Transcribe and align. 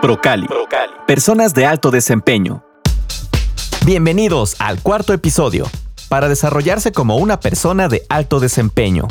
Procali. 0.00 0.46
Personas 1.06 1.54
de 1.54 1.66
alto 1.66 1.90
desempeño. 1.90 2.62
Bienvenidos 3.84 4.54
al 4.60 4.80
cuarto 4.80 5.12
episodio, 5.12 5.68
para 6.08 6.28
desarrollarse 6.28 6.92
como 6.92 7.16
una 7.16 7.40
persona 7.40 7.88
de 7.88 8.04
alto 8.08 8.38
desempeño. 8.38 9.08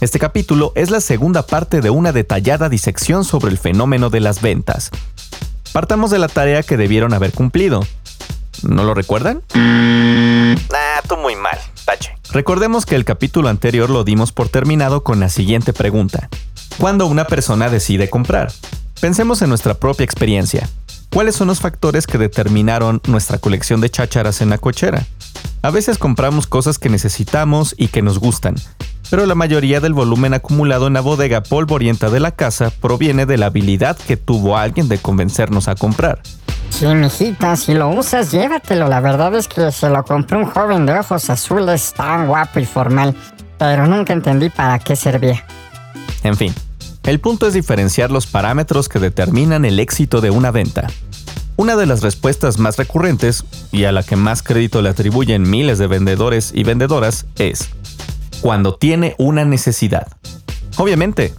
Este 0.00 0.18
capítulo 0.18 0.72
es 0.76 0.90
la 0.90 1.00
segunda 1.00 1.44
parte 1.44 1.80
de 1.80 1.90
una 1.90 2.12
detallada 2.12 2.68
disección 2.68 3.24
sobre 3.24 3.50
el 3.50 3.58
fenómeno 3.58 4.08
de 4.08 4.20
las 4.20 4.42
ventas. 4.42 4.90
Partamos 5.72 6.10
de 6.10 6.20
la 6.20 6.28
tarea 6.28 6.62
que 6.62 6.76
debieron 6.76 7.12
haber 7.12 7.32
cumplido. 7.32 7.80
¿No 8.62 8.84
lo 8.84 8.94
recuerdan? 8.94 9.42
Nah, 9.54 11.00
tú 11.08 11.16
muy 11.16 11.34
mal, 11.34 11.58
tache. 11.84 12.16
Recordemos 12.30 12.86
que 12.86 12.94
el 12.94 13.04
capítulo 13.04 13.48
anterior 13.48 13.90
lo 13.90 14.04
dimos 14.04 14.30
por 14.30 14.48
terminado 14.48 15.02
con 15.02 15.18
la 15.18 15.28
siguiente 15.28 15.72
pregunta. 15.72 16.28
¿Cuándo 16.78 17.06
una 17.06 17.24
persona 17.26 17.70
decide 17.70 18.08
comprar? 18.08 18.52
Pensemos 19.00 19.42
en 19.42 19.50
nuestra 19.50 19.74
propia 19.74 20.04
experiencia. 20.04 20.68
¿Cuáles 21.12 21.36
son 21.36 21.48
los 21.48 21.60
factores 21.60 22.06
que 22.06 22.18
determinaron 22.18 23.00
nuestra 23.06 23.38
colección 23.38 23.80
de 23.80 23.90
chácharas 23.90 24.40
en 24.40 24.50
la 24.50 24.58
cochera? 24.58 25.06
A 25.62 25.70
veces 25.70 25.98
compramos 25.98 26.46
cosas 26.46 26.78
que 26.78 26.88
necesitamos 26.88 27.74
y 27.76 27.88
que 27.88 28.02
nos 28.02 28.18
gustan, 28.18 28.54
pero 29.10 29.26
la 29.26 29.34
mayoría 29.34 29.80
del 29.80 29.94
volumen 29.94 30.34
acumulado 30.34 30.86
en 30.86 30.94
la 30.94 31.00
bodega 31.00 31.42
polvorienta 31.42 32.10
de 32.10 32.20
la 32.20 32.32
casa 32.32 32.70
proviene 32.70 33.26
de 33.26 33.38
la 33.38 33.46
habilidad 33.46 33.96
que 33.96 34.16
tuvo 34.16 34.56
alguien 34.56 34.88
de 34.88 34.98
convencernos 34.98 35.68
a 35.68 35.74
comprar. 35.74 36.20
Sí, 36.70 36.86
mijita, 36.86 37.56
si 37.56 37.74
lo 37.74 37.88
usas, 37.88 38.30
llévatelo. 38.32 38.88
La 38.88 39.00
verdad 39.00 39.34
es 39.34 39.48
que 39.48 39.70
se 39.72 39.88
lo 39.88 40.04
compré 40.04 40.36
un 40.36 40.46
joven 40.46 40.84
de 40.86 40.98
ojos 40.98 41.30
azules 41.30 41.94
tan 41.96 42.26
guapo 42.26 42.60
y 42.60 42.66
formal, 42.66 43.14
pero 43.58 43.86
nunca 43.86 44.12
entendí 44.12 44.50
para 44.50 44.78
qué 44.78 44.96
servía. 44.96 45.44
En 46.22 46.36
fin, 46.36 46.52
el 47.06 47.20
punto 47.20 47.46
es 47.46 47.54
diferenciar 47.54 48.10
los 48.10 48.26
parámetros 48.26 48.88
que 48.88 48.98
determinan 48.98 49.64
el 49.64 49.78
éxito 49.78 50.20
de 50.20 50.30
una 50.30 50.50
venta. 50.50 50.88
Una 51.56 51.76
de 51.76 51.86
las 51.86 52.02
respuestas 52.02 52.58
más 52.58 52.76
recurrentes, 52.76 53.44
y 53.70 53.84
a 53.84 53.92
la 53.92 54.02
que 54.02 54.16
más 54.16 54.42
crédito 54.42 54.82
le 54.82 54.88
atribuyen 54.88 55.48
miles 55.48 55.78
de 55.78 55.86
vendedores 55.86 56.50
y 56.52 56.64
vendedoras, 56.64 57.26
es 57.38 57.68
cuando 58.40 58.74
tiene 58.74 59.14
una 59.18 59.44
necesidad. 59.44 60.08
Obviamente, 60.78 61.32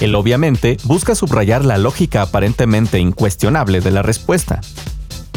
el 0.00 0.14
obviamente 0.14 0.78
busca 0.84 1.14
subrayar 1.14 1.66
la 1.66 1.76
lógica 1.76 2.22
aparentemente 2.22 2.98
incuestionable 2.98 3.82
de 3.82 3.90
la 3.90 4.02
respuesta. 4.02 4.62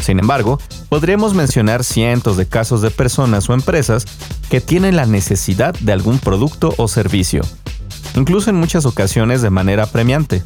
Sin 0.02 0.18
embargo, 0.18 0.58
podríamos 0.88 1.34
mencionar 1.34 1.84
cientos 1.84 2.38
de 2.38 2.46
casos 2.46 2.80
de 2.80 2.90
personas 2.90 3.48
o 3.50 3.54
empresas 3.54 4.06
que 4.48 4.62
tienen 4.62 4.96
la 4.96 5.04
necesidad 5.04 5.74
de 5.78 5.92
algún 5.92 6.18
producto 6.18 6.74
o 6.78 6.88
servicio, 6.88 7.42
incluso 8.14 8.50
en 8.50 8.56
muchas 8.56 8.86
ocasiones 8.86 9.42
de 9.42 9.50
manera 9.50 9.86
premiante, 9.86 10.42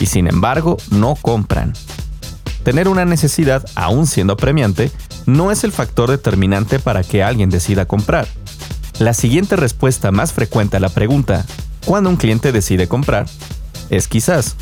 y 0.00 0.06
sin 0.06 0.26
embargo 0.26 0.76
no 0.90 1.16
compran. 1.16 1.72
Tener 2.62 2.88
una 2.88 3.04
necesidad, 3.04 3.64
aún 3.74 4.06
siendo 4.06 4.36
premiante, 4.36 4.90
no 5.26 5.50
es 5.50 5.64
el 5.64 5.72
factor 5.72 6.10
determinante 6.10 6.78
para 6.78 7.02
que 7.02 7.22
alguien 7.22 7.50
decida 7.50 7.86
comprar. 7.86 8.26
La 8.98 9.14
siguiente 9.14 9.56
respuesta 9.56 10.10
más 10.10 10.32
frecuente 10.32 10.76
a 10.76 10.80
la 10.80 10.88
pregunta, 10.88 11.46
¿cuándo 11.84 12.10
un 12.10 12.16
cliente 12.16 12.52
decide 12.52 12.88
comprar? 12.88 13.26
es 13.90 14.08
quizás 14.08 14.56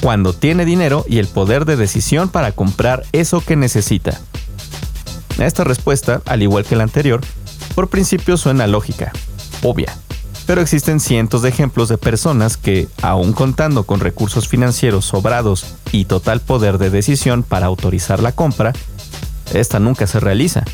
cuando 0.00 0.32
tiene 0.32 0.64
dinero 0.64 1.04
y 1.08 1.18
el 1.18 1.26
poder 1.26 1.64
de 1.64 1.76
decisión 1.76 2.28
para 2.28 2.52
comprar 2.52 3.04
eso 3.12 3.40
que 3.40 3.56
necesita. 3.56 4.18
Esta 5.38 5.64
respuesta, 5.64 6.22
al 6.26 6.42
igual 6.42 6.64
que 6.64 6.76
la 6.76 6.84
anterior, 6.84 7.20
por 7.74 7.88
principio 7.88 8.36
suena 8.36 8.66
lógica, 8.66 9.12
obvia, 9.62 9.96
pero 10.48 10.62
existen 10.62 10.98
cientos 10.98 11.42
de 11.42 11.50
ejemplos 11.50 11.90
de 11.90 11.98
personas 11.98 12.56
que, 12.56 12.88
aun 13.02 13.34
contando 13.34 13.82
con 13.82 14.00
recursos 14.00 14.48
financieros 14.48 15.04
sobrados 15.04 15.74
y 15.92 16.06
total 16.06 16.40
poder 16.40 16.78
de 16.78 16.88
decisión 16.88 17.42
para 17.42 17.66
autorizar 17.66 18.22
la 18.22 18.32
compra, 18.32 18.72
esta 19.52 19.78
nunca 19.78 20.06
se 20.06 20.20
realiza. 20.20 20.64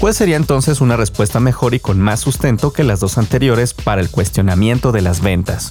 ¿Cuál 0.00 0.14
sería 0.14 0.36
entonces 0.36 0.80
una 0.80 0.96
respuesta 0.96 1.40
mejor 1.40 1.74
y 1.74 1.78
con 1.78 2.00
más 2.00 2.20
sustento 2.20 2.72
que 2.72 2.84
las 2.84 3.00
dos 3.00 3.18
anteriores 3.18 3.74
para 3.74 4.00
el 4.00 4.08
cuestionamiento 4.08 4.90
de 4.90 5.02
las 5.02 5.20
ventas? 5.20 5.68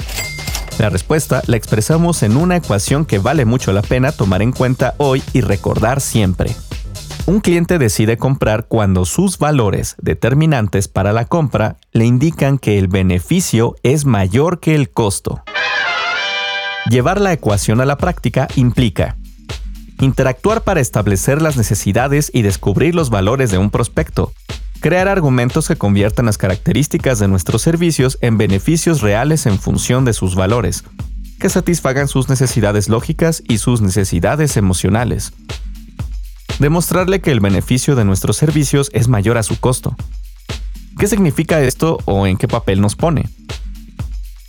La 0.77 0.91
respuesta 0.91 1.41
la 1.47 1.57
expresamos 1.57 2.21
en 2.21 2.37
una 2.37 2.57
ecuación 2.57 3.05
que 3.05 3.17
vale 3.17 3.45
mucho 3.45 3.73
la 3.73 3.81
pena 3.81 4.11
tomar 4.11 4.43
en 4.43 4.51
cuenta 4.51 4.93
hoy 4.99 5.23
y 5.33 5.41
recordar 5.41 5.99
siempre. 5.99 6.55
Un 7.25 7.39
cliente 7.39 7.79
decide 7.79 8.17
comprar 8.17 8.65
cuando 8.67 9.05
sus 9.05 9.37
valores 9.37 9.95
determinantes 10.01 10.89
para 10.89 11.13
la 11.13 11.23
compra 11.23 11.77
le 11.93 12.03
indican 12.03 12.57
que 12.57 12.77
el 12.77 12.89
beneficio 12.89 13.75
es 13.81 14.03
mayor 14.03 14.59
que 14.59 14.75
el 14.75 14.89
costo. 14.89 15.41
Llevar 16.89 17.21
la 17.21 17.31
ecuación 17.31 17.79
a 17.79 17.85
la 17.85 17.95
práctica 17.97 18.49
implica 18.55 19.15
interactuar 20.01 20.63
para 20.63 20.81
establecer 20.81 21.41
las 21.41 21.55
necesidades 21.55 22.29
y 22.33 22.41
descubrir 22.41 22.93
los 22.93 23.09
valores 23.09 23.51
de 23.51 23.57
un 23.57 23.69
prospecto, 23.69 24.33
crear 24.81 25.07
argumentos 25.07 25.69
que 25.69 25.77
conviertan 25.77 26.25
las 26.25 26.37
características 26.37 27.19
de 27.19 27.29
nuestros 27.29 27.61
servicios 27.61 28.17
en 28.19 28.37
beneficios 28.37 28.99
reales 28.99 29.45
en 29.45 29.59
función 29.59 30.03
de 30.03 30.11
sus 30.11 30.35
valores, 30.35 30.83
que 31.39 31.47
satisfagan 31.47 32.09
sus 32.09 32.27
necesidades 32.27 32.89
lógicas 32.89 33.43
y 33.47 33.59
sus 33.59 33.79
necesidades 33.79 34.57
emocionales, 34.57 35.31
demostrarle 36.63 37.19
que 37.19 37.31
el 37.31 37.41
beneficio 37.41 37.97
de 37.97 38.05
nuestros 38.05 38.37
servicios 38.37 38.89
es 38.93 39.09
mayor 39.09 39.37
a 39.37 39.43
su 39.43 39.59
costo. 39.59 39.97
¿Qué 40.97 41.07
significa 41.07 41.61
esto 41.61 41.97
o 42.05 42.25
en 42.25 42.37
qué 42.37 42.47
papel 42.47 42.79
nos 42.79 42.95
pone? 42.95 43.29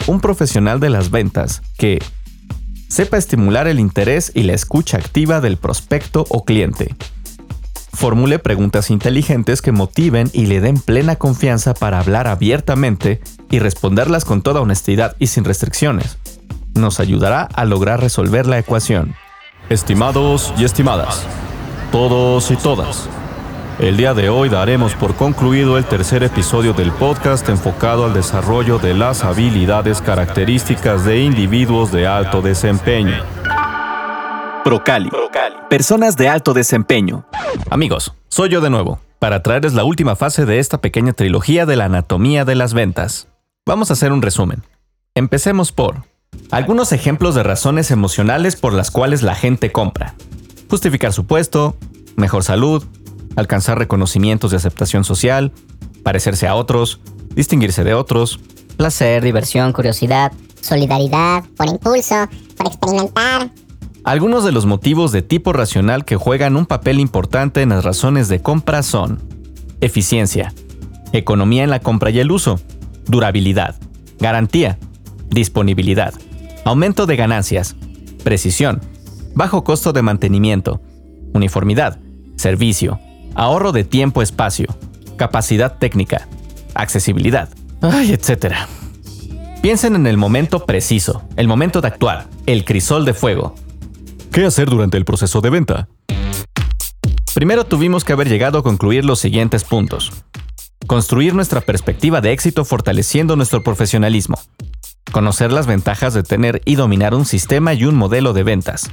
Un 0.06 0.20
profesional 0.20 0.78
de 0.78 0.90
las 0.90 1.10
ventas 1.10 1.62
que 1.76 1.98
sepa 2.88 3.16
estimular 3.16 3.66
el 3.66 3.80
interés 3.80 4.30
y 4.32 4.44
la 4.44 4.52
escucha 4.52 4.96
activa 4.96 5.40
del 5.40 5.56
prospecto 5.56 6.24
o 6.28 6.44
cliente. 6.44 6.94
Formule 7.92 8.38
preguntas 8.38 8.90
inteligentes 8.90 9.60
que 9.60 9.72
motiven 9.72 10.30
y 10.32 10.46
le 10.46 10.60
den 10.60 10.78
plena 10.78 11.16
confianza 11.16 11.74
para 11.74 11.98
hablar 11.98 12.28
abiertamente 12.28 13.20
y 13.50 13.58
responderlas 13.58 14.24
con 14.24 14.42
toda 14.42 14.60
honestidad 14.60 15.16
y 15.18 15.26
sin 15.26 15.42
restricciones. 15.42 16.18
Nos 16.74 17.00
ayudará 17.00 17.42
a 17.42 17.64
lograr 17.64 18.00
resolver 18.00 18.46
la 18.46 18.60
ecuación. 18.60 19.16
Estimados 19.68 20.52
y 20.58 20.64
estimadas, 20.64 21.26
todos 21.94 22.50
y 22.50 22.56
todas. 22.56 23.08
El 23.78 23.96
día 23.96 24.14
de 24.14 24.28
hoy 24.28 24.48
daremos 24.48 24.96
por 24.96 25.14
concluido 25.14 25.78
el 25.78 25.84
tercer 25.84 26.24
episodio 26.24 26.72
del 26.72 26.90
podcast 26.90 27.48
enfocado 27.48 28.04
al 28.04 28.12
desarrollo 28.12 28.80
de 28.80 28.94
las 28.94 29.22
habilidades 29.22 30.00
características 30.00 31.04
de 31.04 31.20
individuos 31.20 31.92
de 31.92 32.08
alto 32.08 32.42
desempeño. 32.42 33.22
Procali. 34.64 35.08
Personas 35.70 36.16
de 36.16 36.28
alto 36.28 36.52
desempeño. 36.52 37.28
Amigos, 37.70 38.12
soy 38.26 38.48
yo 38.48 38.60
de 38.60 38.70
nuevo, 38.70 38.98
para 39.20 39.44
traerles 39.44 39.74
la 39.74 39.84
última 39.84 40.16
fase 40.16 40.46
de 40.46 40.58
esta 40.58 40.78
pequeña 40.78 41.12
trilogía 41.12 41.64
de 41.64 41.76
la 41.76 41.84
anatomía 41.84 42.44
de 42.44 42.56
las 42.56 42.74
ventas. 42.74 43.28
Vamos 43.64 43.90
a 43.90 43.92
hacer 43.92 44.10
un 44.10 44.20
resumen. 44.20 44.64
Empecemos 45.14 45.70
por 45.70 46.02
algunos 46.50 46.90
ejemplos 46.90 47.36
de 47.36 47.44
razones 47.44 47.92
emocionales 47.92 48.56
por 48.56 48.72
las 48.72 48.90
cuales 48.90 49.22
la 49.22 49.36
gente 49.36 49.70
compra 49.70 50.16
justificar 50.74 51.12
su 51.12 51.24
puesto, 51.24 51.76
mejor 52.16 52.42
salud, 52.42 52.82
alcanzar 53.36 53.78
reconocimientos 53.78 54.50
de 54.50 54.56
aceptación 54.56 55.04
social, 55.04 55.52
parecerse 56.02 56.48
a 56.48 56.56
otros, 56.56 56.98
distinguirse 57.36 57.84
de 57.84 57.94
otros, 57.94 58.40
placer, 58.76 59.22
diversión, 59.22 59.72
curiosidad, 59.72 60.32
solidaridad, 60.60 61.44
por 61.56 61.68
impulso, 61.68 62.28
por 62.56 62.66
experimentar. 62.66 63.52
Algunos 64.02 64.44
de 64.44 64.50
los 64.50 64.66
motivos 64.66 65.12
de 65.12 65.22
tipo 65.22 65.52
racional 65.52 66.04
que 66.04 66.16
juegan 66.16 66.56
un 66.56 66.66
papel 66.66 66.98
importante 66.98 67.62
en 67.62 67.68
las 67.68 67.84
razones 67.84 68.28
de 68.28 68.42
compra 68.42 68.82
son 68.82 69.22
eficiencia, 69.80 70.52
economía 71.12 71.62
en 71.62 71.70
la 71.70 71.78
compra 71.78 72.10
y 72.10 72.18
el 72.18 72.32
uso, 72.32 72.58
durabilidad, 73.06 73.76
garantía, 74.18 74.80
disponibilidad, 75.30 76.14
aumento 76.64 77.06
de 77.06 77.14
ganancias, 77.14 77.76
precisión, 78.24 78.80
bajo 79.34 79.64
costo 79.64 79.92
de 79.92 80.02
mantenimiento, 80.02 80.80
uniformidad, 81.34 81.98
servicio, 82.36 83.00
ahorro 83.34 83.72
de 83.72 83.84
tiempo-espacio, 83.84 84.66
capacidad 85.16 85.78
técnica, 85.78 86.28
accesibilidad, 86.74 87.48
etc. 87.82 88.54
Piensen 89.62 89.96
en 89.96 90.06
el 90.06 90.16
momento 90.16 90.66
preciso, 90.66 91.22
el 91.36 91.48
momento 91.48 91.80
de 91.80 91.88
actuar, 91.88 92.26
el 92.46 92.64
crisol 92.64 93.04
de 93.04 93.14
fuego. 93.14 93.54
¿Qué 94.30 94.44
hacer 94.44 94.68
durante 94.68 94.96
el 94.96 95.04
proceso 95.04 95.40
de 95.40 95.50
venta? 95.50 95.88
Primero 97.34 97.64
tuvimos 97.64 98.04
que 98.04 98.12
haber 98.12 98.28
llegado 98.28 98.58
a 98.58 98.62
concluir 98.62 99.04
los 99.04 99.18
siguientes 99.18 99.64
puntos. 99.64 100.12
Construir 100.86 101.34
nuestra 101.34 101.60
perspectiva 101.60 102.20
de 102.20 102.32
éxito 102.32 102.64
fortaleciendo 102.64 103.36
nuestro 103.36 103.64
profesionalismo, 103.64 104.36
conocer 105.12 105.52
las 105.52 105.66
ventajas 105.66 106.14
de 106.14 106.22
tener 106.22 106.62
y 106.64 106.74
dominar 106.76 107.14
un 107.14 107.24
sistema 107.24 107.74
y 107.74 107.84
un 107.84 107.94
modelo 107.94 108.32
de 108.32 108.42
ventas, 108.42 108.90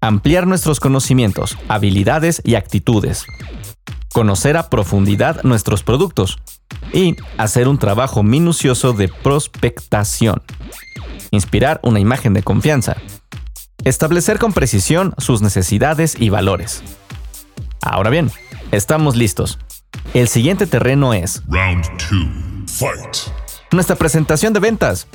ampliar 0.00 0.46
nuestros 0.46 0.80
conocimientos, 0.80 1.58
habilidades 1.68 2.40
y 2.44 2.54
actitudes, 2.54 3.26
conocer 4.12 4.56
a 4.56 4.70
profundidad 4.70 5.42
nuestros 5.42 5.82
productos 5.82 6.38
y 6.92 7.16
hacer 7.38 7.68
un 7.68 7.78
trabajo 7.78 8.22
minucioso 8.22 8.92
de 8.92 9.08
prospectación, 9.08 10.42
inspirar 11.30 11.80
una 11.82 12.00
imagen 12.00 12.34
de 12.34 12.42
confianza, 12.42 12.96
Establecer 13.84 14.38
con 14.38 14.54
precisión 14.54 15.14
sus 15.18 15.42
necesidades 15.42 16.16
y 16.18 16.30
valores. 16.30 16.82
Ahora 17.82 18.08
bien, 18.08 18.30
estamos 18.72 19.14
listos. 19.14 19.58
El 20.14 20.28
siguiente 20.28 20.66
terreno 20.66 21.12
es 21.12 21.42
Round 21.48 21.84
2. 22.66 22.78
Fight. 22.78 23.16
nuestra 23.72 23.96
presentación 23.96 24.54
de 24.54 24.60
ventas. 24.60 25.06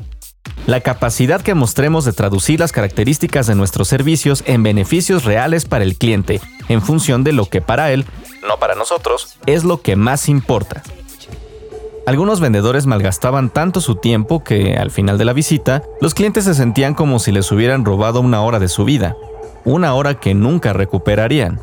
La 0.65 0.81
capacidad 0.81 1.41
que 1.41 1.55
mostremos 1.55 2.05
de 2.05 2.13
traducir 2.13 2.59
las 2.59 2.71
características 2.71 3.47
de 3.47 3.55
nuestros 3.55 3.87
servicios 3.87 4.43
en 4.45 4.61
beneficios 4.61 5.23
reales 5.25 5.65
para 5.65 5.83
el 5.83 5.95
cliente, 5.97 6.41
en 6.67 6.81
función 6.81 7.23
de 7.23 7.33
lo 7.33 7.45
que 7.45 7.61
para 7.61 7.91
él, 7.91 8.05
No 8.47 8.57
para 8.59 8.75
nosotros. 8.75 9.37
es 9.47 9.63
lo 9.63 9.81
que 9.81 9.95
más 9.95 10.29
importa. 10.29 10.83
Algunos 12.05 12.39
vendedores 12.39 12.85
malgastaban 12.85 13.49
tanto 13.49 13.81
su 13.81 13.95
tiempo 13.95 14.43
que, 14.43 14.77
al 14.77 14.91
final 14.91 15.17
de 15.17 15.25
la 15.25 15.33
visita, 15.33 15.83
los 16.01 16.13
clientes 16.13 16.45
se 16.45 16.53
sentían 16.55 16.93
como 16.93 17.19
si 17.19 17.31
les 17.31 17.51
hubieran 17.51 17.85
robado 17.85 18.19
una 18.21 18.41
hora 18.41 18.59
de 18.59 18.67
su 18.67 18.83
vida, 18.85 19.15
una 19.65 19.93
hora 19.93 20.19
que 20.19 20.33
nunca 20.33 20.73
recuperarían. 20.73 21.59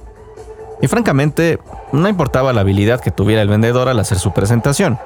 Y 0.83 0.89
francamente, 0.89 1.59
no 1.93 2.09
importaba 2.09 2.53
la 2.53 2.61
habilidad 2.61 3.01
que 3.01 3.11
tuviera 3.11 3.43
el 3.43 3.49
vendedor 3.49 3.89
al 3.89 3.99
hacer 3.99 4.19
su 4.19 4.33
presentación. 4.33 4.99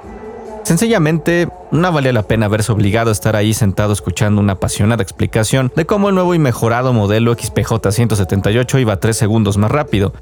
Sencillamente, 0.71 1.49
no 1.73 1.91
valía 1.91 2.13
la 2.13 2.23
pena 2.23 2.47
verse 2.47 2.71
obligado 2.71 3.09
a 3.09 3.13
estar 3.13 3.35
ahí 3.35 3.55
sentado 3.55 3.93
escuchando 3.93 4.41
una 4.41 4.53
apasionada 4.53 5.03
explicación 5.03 5.73
de 5.75 5.85
cómo 5.85 6.11
el 6.11 6.15
nuevo 6.15 6.33
y 6.33 6.39
mejorado 6.39 6.93
modelo 6.93 7.35
XPJ 7.35 7.91
178 7.91 8.79
iba 8.79 9.01
3 9.01 9.17
segundos 9.17 9.57
más 9.57 9.73
rápido, 9.73 10.15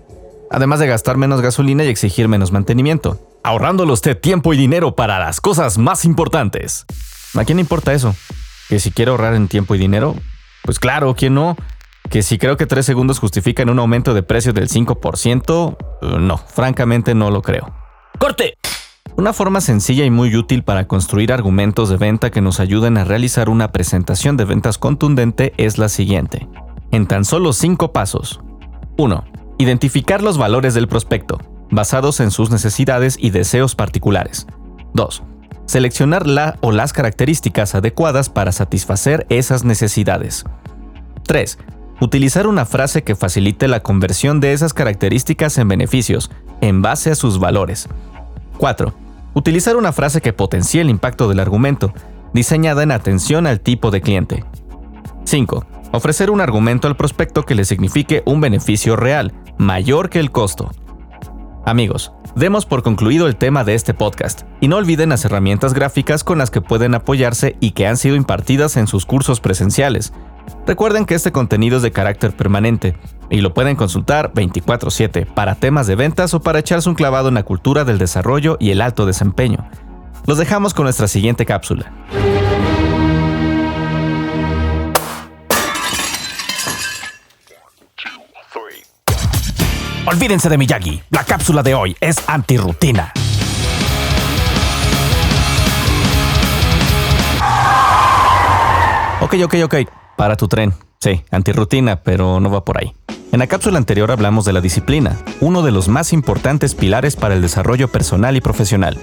además 0.50 0.80
de 0.80 0.86
gastar 0.86 1.18
menos 1.18 1.42
gasolina 1.42 1.84
y 1.84 1.88
exigir 1.88 2.28
menos 2.28 2.50
mantenimiento, 2.50 3.20
ahorrándole 3.44 3.92
usted 3.92 4.18
tiempo 4.18 4.54
y 4.54 4.56
dinero 4.56 4.96
para 4.96 5.18
las 5.18 5.42
cosas 5.42 5.76
más 5.76 6.06
importantes. 6.06 6.86
¿A 7.34 7.44
quién 7.44 7.58
importa 7.58 7.92
eso? 7.92 8.16
¿Que 8.70 8.80
si 8.80 8.90
quiere 8.90 9.10
ahorrar 9.10 9.34
en 9.34 9.48
tiempo 9.48 9.74
y 9.74 9.78
dinero? 9.78 10.14
Pues 10.62 10.78
claro, 10.78 11.14
¿quién 11.14 11.34
no? 11.34 11.58
¿Que 12.08 12.22
si 12.22 12.38
creo 12.38 12.56
que 12.56 12.64
3 12.64 12.86
segundos 12.86 13.18
justifican 13.18 13.68
un 13.68 13.80
aumento 13.80 14.14
de 14.14 14.22
precio 14.22 14.54
del 14.54 14.70
5%? 14.70 15.76
Eh, 16.00 16.16
No, 16.18 16.38
francamente 16.38 17.14
no 17.14 17.30
lo 17.30 17.42
creo. 17.42 17.70
¡Corte! 18.18 18.56
Una 19.18 19.32
forma 19.32 19.60
sencilla 19.60 20.04
y 20.04 20.10
muy 20.10 20.36
útil 20.36 20.62
para 20.62 20.86
construir 20.86 21.32
argumentos 21.32 21.88
de 21.88 21.96
venta 21.96 22.30
que 22.30 22.40
nos 22.40 22.60
ayuden 22.60 22.96
a 22.98 23.02
realizar 23.02 23.48
una 23.48 23.72
presentación 23.72 24.36
de 24.36 24.44
ventas 24.44 24.78
contundente 24.78 25.54
es 25.56 25.76
la 25.76 25.88
siguiente. 25.88 26.46
En 26.92 27.08
tan 27.08 27.24
solo 27.24 27.52
5 27.52 27.92
pasos. 27.92 28.38
1. 28.96 29.24
Identificar 29.58 30.22
los 30.22 30.38
valores 30.38 30.72
del 30.74 30.86
prospecto, 30.86 31.40
basados 31.68 32.20
en 32.20 32.30
sus 32.30 32.52
necesidades 32.52 33.16
y 33.18 33.30
deseos 33.30 33.74
particulares. 33.74 34.46
2. 34.94 35.24
Seleccionar 35.66 36.28
la 36.28 36.56
o 36.60 36.70
las 36.70 36.92
características 36.92 37.74
adecuadas 37.74 38.28
para 38.30 38.52
satisfacer 38.52 39.26
esas 39.30 39.64
necesidades. 39.64 40.44
3. 41.24 41.58
Utilizar 42.00 42.46
una 42.46 42.66
frase 42.66 43.02
que 43.02 43.16
facilite 43.16 43.66
la 43.66 43.80
conversión 43.80 44.38
de 44.38 44.52
esas 44.52 44.74
características 44.74 45.58
en 45.58 45.66
beneficios, 45.66 46.30
en 46.60 46.82
base 46.82 47.10
a 47.10 47.16
sus 47.16 47.40
valores. 47.40 47.88
4. 48.58 49.07
Utilizar 49.38 49.76
una 49.76 49.92
frase 49.92 50.20
que 50.20 50.32
potencie 50.32 50.80
el 50.80 50.90
impacto 50.90 51.28
del 51.28 51.38
argumento, 51.38 51.92
diseñada 52.34 52.82
en 52.82 52.90
atención 52.90 53.46
al 53.46 53.60
tipo 53.60 53.92
de 53.92 54.00
cliente. 54.00 54.44
5. 55.26 55.64
Ofrecer 55.92 56.32
un 56.32 56.40
argumento 56.40 56.88
al 56.88 56.96
prospecto 56.96 57.44
que 57.44 57.54
le 57.54 57.64
signifique 57.64 58.24
un 58.26 58.40
beneficio 58.40 58.96
real, 58.96 59.32
mayor 59.56 60.10
que 60.10 60.18
el 60.18 60.32
costo. 60.32 60.72
Amigos, 61.64 62.12
demos 62.34 62.66
por 62.66 62.82
concluido 62.82 63.28
el 63.28 63.36
tema 63.36 63.62
de 63.62 63.74
este 63.74 63.94
podcast 63.94 64.42
y 64.60 64.66
no 64.66 64.76
olviden 64.76 65.10
las 65.10 65.24
herramientas 65.24 65.72
gráficas 65.72 66.24
con 66.24 66.38
las 66.38 66.50
que 66.50 66.60
pueden 66.60 66.96
apoyarse 66.96 67.54
y 67.60 67.70
que 67.70 67.86
han 67.86 67.96
sido 67.96 68.16
impartidas 68.16 68.76
en 68.76 68.88
sus 68.88 69.06
cursos 69.06 69.38
presenciales. 69.38 70.12
Recuerden 70.66 71.06
que 71.06 71.14
este 71.14 71.32
contenido 71.32 71.78
es 71.78 71.82
de 71.82 71.92
carácter 71.92 72.36
permanente 72.36 72.96
y 73.30 73.40
lo 73.40 73.54
pueden 73.54 73.76
consultar 73.76 74.32
24/7 74.34 75.26
para 75.26 75.54
temas 75.54 75.86
de 75.86 75.96
ventas 75.96 76.34
o 76.34 76.40
para 76.40 76.58
echarse 76.58 76.88
un 76.88 76.94
clavado 76.94 77.28
en 77.28 77.34
la 77.34 77.42
cultura 77.42 77.84
del 77.84 77.98
desarrollo 77.98 78.56
y 78.60 78.70
el 78.70 78.80
alto 78.80 79.06
desempeño. 79.06 79.68
Los 80.26 80.38
dejamos 80.38 80.74
con 80.74 80.84
nuestra 80.84 81.08
siguiente 81.08 81.46
cápsula. 81.46 81.92
Olvídense 90.06 90.48
de 90.48 90.56
Miyagi. 90.56 91.02
La 91.10 91.22
cápsula 91.22 91.62
de 91.62 91.74
hoy 91.74 91.96
es 92.00 92.16
antirrutina. 92.26 93.12
Ok, 99.20 99.34
ok, 99.44 99.54
ok. 99.64 99.74
Para 100.18 100.34
tu 100.36 100.48
tren. 100.48 100.74
Sí, 100.98 101.22
antirrutina, 101.30 102.02
pero 102.02 102.40
no 102.40 102.50
va 102.50 102.64
por 102.64 102.76
ahí. 102.76 102.92
En 103.30 103.38
la 103.38 103.46
cápsula 103.46 103.78
anterior 103.78 104.10
hablamos 104.10 104.44
de 104.44 104.52
la 104.52 104.60
disciplina, 104.60 105.16
uno 105.40 105.62
de 105.62 105.70
los 105.70 105.86
más 105.86 106.12
importantes 106.12 106.74
pilares 106.74 107.14
para 107.14 107.36
el 107.36 107.40
desarrollo 107.40 107.86
personal 107.86 108.36
y 108.36 108.40
profesional. 108.40 108.98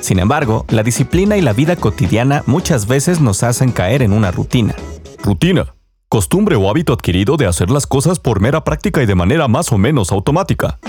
Sin 0.00 0.18
embargo, 0.18 0.66
la 0.68 0.82
disciplina 0.82 1.36
y 1.36 1.42
la 1.42 1.52
vida 1.52 1.76
cotidiana 1.76 2.42
muchas 2.46 2.88
veces 2.88 3.20
nos 3.20 3.44
hacen 3.44 3.70
caer 3.70 4.02
en 4.02 4.12
una 4.12 4.32
rutina. 4.32 4.74
Rutina. 5.22 5.74
Costumbre 6.08 6.56
o 6.56 6.68
hábito 6.68 6.92
adquirido 6.92 7.36
de 7.36 7.46
hacer 7.46 7.70
las 7.70 7.86
cosas 7.86 8.18
por 8.18 8.40
mera 8.40 8.64
práctica 8.64 9.00
y 9.00 9.06
de 9.06 9.14
manera 9.14 9.46
más 9.46 9.70
o 9.70 9.78
menos 9.78 10.10
automática. 10.10 10.80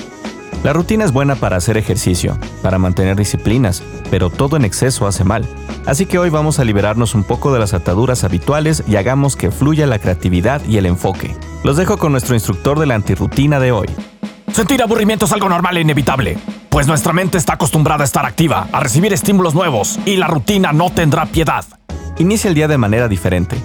La 0.64 0.72
rutina 0.72 1.04
es 1.04 1.12
buena 1.12 1.36
para 1.36 1.58
hacer 1.58 1.76
ejercicio, 1.76 2.38
para 2.62 2.80
mantener 2.80 3.18
disciplinas, 3.18 3.84
pero 4.10 4.30
todo 4.30 4.56
en 4.56 4.64
exceso 4.64 5.06
hace 5.06 5.26
mal. 5.26 5.46
Así 5.86 6.06
que 6.06 6.18
hoy 6.18 6.30
vamos 6.30 6.58
a 6.58 6.64
liberarnos 6.64 7.16
un 7.16 7.26
poco 7.26 7.54
de 7.54 7.60
las 7.60 7.74
ataduras 7.74 8.24
habituales 8.24 8.82
y 8.88 8.96
hagamos 8.96 9.36
que 9.36 9.52
fluya 9.52 9.86
la 9.88 10.00
creatividad 10.00 10.64
y 10.66 10.78
el 10.78 10.86
enfoque. 10.86 11.36
Los 11.66 11.76
dejo 11.76 11.98
con 11.98 12.14
nuestro 12.14 12.34
instructor 12.34 12.80
de 12.80 12.86
la 12.86 12.96
antirrutina 12.96 13.60
de 13.60 13.74
hoy. 13.74 13.88
Sentir 14.54 14.82
aburrimiento 14.82 15.26
es 15.26 15.34
algo 15.34 15.50
normal 15.50 15.76
e 15.76 15.82
inevitable, 15.82 16.38
pues 16.70 16.88
nuestra 16.88 17.12
mente 17.12 17.38
está 17.38 17.56
acostumbrada 17.56 18.04
a 18.04 18.06
estar 18.06 18.26
activa, 18.26 18.70
a 18.72 18.80
recibir 18.80 19.12
estímulos 19.12 19.54
nuevos, 19.54 20.00
y 20.06 20.16
la 20.16 20.28
rutina 20.28 20.72
no 20.72 20.92
tendrá 20.92 21.26
piedad. 21.26 21.66
Inicia 22.20 22.48
el 22.48 22.56
día 22.56 22.70
de 22.70 22.78
manera 22.78 23.10
diferente. 23.10 23.58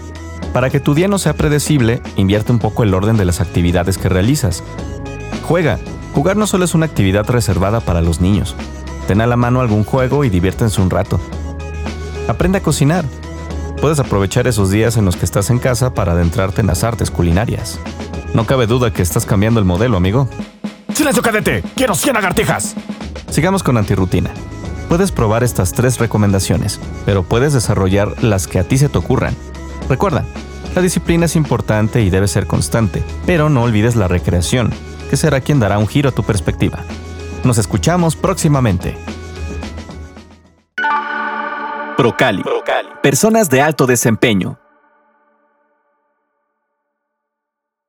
Para 0.53 0.69
que 0.69 0.81
tu 0.81 0.95
día 0.95 1.07
no 1.07 1.19
sea 1.19 1.35
predecible, 1.35 2.03
invierte 2.17 2.51
un 2.51 2.59
poco 2.59 2.83
el 2.83 2.93
orden 2.93 3.17
de 3.17 3.25
las 3.25 3.41
actividades 3.41 3.99
que 3.99 4.09
realizas. 4.09 4.65
Juega. 5.47 5.79
Jugar 6.15 6.37
no 6.37 6.47
solo 6.47 6.65
es 6.65 6.75
una 6.75 6.87
actividad 6.87 7.29
reservada 7.29 7.81
para 7.81 8.01
los 8.01 8.21
niños. 8.21 8.55
Ten 9.07 9.21
a 9.21 9.27
la 9.27 9.37
mano 9.37 9.61
algún 9.61 9.85
juego 9.85 10.25
y 10.25 10.31
diviértense 10.31 10.81
un 10.81 10.91
rato. 10.91 11.21
Aprende 12.29 12.59
a 12.59 12.63
cocinar. 12.63 13.05
Puedes 13.81 14.01
aprovechar 14.01 14.47
esos 14.47 14.71
días 14.71 14.97
en 14.97 15.05
los 15.05 15.17
que 15.17 15.25
estás 15.25 15.51
en 15.51 15.59
casa 15.59 15.95
para 15.95 16.13
adentrarte 16.13 16.61
en 16.61 16.67
las 16.67 16.85
artes 16.85 17.11
culinarias. 17.11 17.79
No 18.35 18.45
cabe 18.45 18.67
duda 18.67 18.93
que 18.93 19.03
estás 19.03 19.25
cambiando 19.25 19.61
el 19.61 19.67
modelo, 19.67 19.97
amigo. 19.97 20.29
¡Silencio, 20.93 21.23
cadete! 21.23 21.63
¡Quiero 21.77 21.95
100 21.95 22.15
lagartijas! 22.15 22.75
Sigamos 23.31 23.63
con 23.63 23.77
antirrutina. 23.77 24.31
Puedes 24.89 25.13
probar 25.13 25.45
estas 25.45 25.73
tres 25.73 25.99
recomendaciones, 25.99 26.81
pero 27.07 27.23
puedes 27.23 27.53
desarrollar 27.53 28.23
las 28.23 28.47
que 28.47 28.59
a 28.59 28.65
ti 28.65 28.79
se 28.79 28.89
te 28.89 28.99
ocurran. 28.99 29.35
Recuerda, 29.89 30.25
la 30.75 30.83
disciplina 30.83 31.27
es 31.27 31.37
importante 31.37 32.03
y 32.03 32.11
debe 32.11 32.27
ser 32.27 32.47
constante, 32.47 33.03
pero 33.27 33.49
no 33.49 33.63
olvides 33.63 33.97
la 33.97 34.09
recreación, 34.09 34.73
que 35.09 35.17
será 35.17 35.41
quien 35.41 35.61
dará 35.61 35.79
un 35.79 35.89
giro 35.89 36.09
a 36.09 36.13
tu 36.13 36.23
perspectiva. 36.23 36.79
Nos 37.45 37.59
escuchamos 37.59 38.17
próximamente. 38.17 38.97
Procali. 41.97 42.45
Personas 43.03 43.49
de 43.49 43.61
alto 43.61 43.87
desempeño. 43.87 44.59